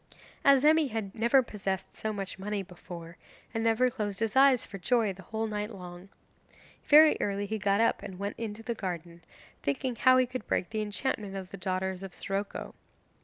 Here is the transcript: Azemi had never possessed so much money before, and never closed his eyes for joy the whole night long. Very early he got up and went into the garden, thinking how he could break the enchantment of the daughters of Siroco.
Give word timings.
Azemi 0.43 0.87
had 0.89 1.13
never 1.13 1.43
possessed 1.43 1.93
so 1.93 2.11
much 2.11 2.39
money 2.39 2.63
before, 2.63 3.17
and 3.53 3.63
never 3.63 3.91
closed 3.91 4.19
his 4.19 4.35
eyes 4.35 4.65
for 4.65 4.79
joy 4.79 5.13
the 5.13 5.21
whole 5.21 5.45
night 5.45 5.69
long. 5.69 6.09
Very 6.87 7.15
early 7.21 7.45
he 7.45 7.59
got 7.59 7.81
up 7.81 8.01
and 8.01 8.17
went 8.17 8.35
into 8.39 8.63
the 8.63 8.73
garden, 8.73 9.23
thinking 9.61 9.95
how 9.95 10.17
he 10.17 10.25
could 10.25 10.47
break 10.47 10.71
the 10.71 10.81
enchantment 10.81 11.35
of 11.35 11.51
the 11.51 11.55
daughters 11.57 12.01
of 12.01 12.15
Siroco. 12.15 12.73